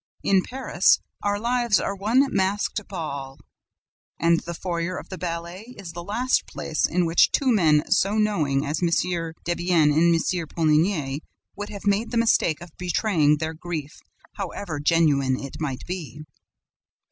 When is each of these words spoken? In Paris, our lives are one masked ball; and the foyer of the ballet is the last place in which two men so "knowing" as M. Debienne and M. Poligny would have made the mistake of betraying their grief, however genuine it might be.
In 0.23 0.41
Paris, 0.41 0.97
our 1.21 1.37
lives 1.39 1.79
are 1.79 1.93
one 1.95 2.25
masked 2.33 2.81
ball; 2.87 3.37
and 4.19 4.39
the 4.39 4.55
foyer 4.55 4.97
of 4.97 5.09
the 5.09 5.17
ballet 5.19 5.75
is 5.77 5.91
the 5.91 6.03
last 6.03 6.47
place 6.47 6.87
in 6.87 7.05
which 7.05 7.29
two 7.31 7.51
men 7.51 7.83
so 7.91 8.15
"knowing" 8.17 8.65
as 8.65 8.79
M. 8.81 8.89
Debienne 9.45 9.91
and 9.91 10.15
M. 10.15 10.47
Poligny 10.47 11.19
would 11.55 11.69
have 11.69 11.85
made 11.85 12.09
the 12.09 12.17
mistake 12.17 12.61
of 12.61 12.75
betraying 12.79 13.37
their 13.37 13.53
grief, 13.53 13.99
however 14.37 14.79
genuine 14.79 15.39
it 15.39 15.57
might 15.59 15.85
be. 15.85 16.23